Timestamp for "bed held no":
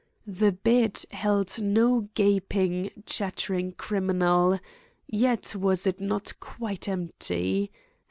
0.51-2.09